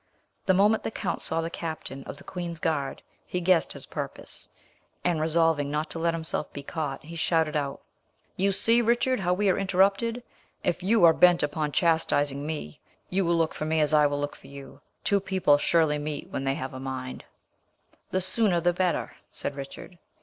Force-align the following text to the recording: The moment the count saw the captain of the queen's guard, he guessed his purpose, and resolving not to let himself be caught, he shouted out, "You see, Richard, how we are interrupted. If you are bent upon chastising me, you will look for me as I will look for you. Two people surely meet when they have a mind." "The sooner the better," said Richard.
The 0.47 0.55
moment 0.55 0.81
the 0.81 0.89
count 0.89 1.21
saw 1.21 1.41
the 1.41 1.51
captain 1.51 2.03
of 2.05 2.17
the 2.17 2.23
queen's 2.23 2.59
guard, 2.59 3.03
he 3.23 3.39
guessed 3.39 3.71
his 3.73 3.85
purpose, 3.85 4.49
and 5.03 5.21
resolving 5.21 5.69
not 5.69 5.91
to 5.91 5.99
let 5.99 6.15
himself 6.15 6.51
be 6.51 6.63
caught, 6.63 7.03
he 7.03 7.15
shouted 7.15 7.55
out, 7.55 7.81
"You 8.35 8.51
see, 8.51 8.81
Richard, 8.81 9.19
how 9.19 9.35
we 9.35 9.47
are 9.51 9.59
interrupted. 9.59 10.23
If 10.63 10.81
you 10.81 11.03
are 11.03 11.13
bent 11.13 11.43
upon 11.43 11.71
chastising 11.71 12.43
me, 12.47 12.79
you 13.11 13.23
will 13.23 13.37
look 13.37 13.53
for 13.53 13.65
me 13.65 13.79
as 13.79 13.93
I 13.93 14.07
will 14.07 14.19
look 14.19 14.35
for 14.35 14.47
you. 14.47 14.81
Two 15.03 15.19
people 15.19 15.59
surely 15.59 15.99
meet 15.99 16.31
when 16.31 16.45
they 16.45 16.55
have 16.55 16.73
a 16.73 16.79
mind." 16.79 17.23
"The 18.09 18.21
sooner 18.21 18.59
the 18.59 18.73
better," 18.73 19.15
said 19.31 19.53
Richard. 19.55 19.99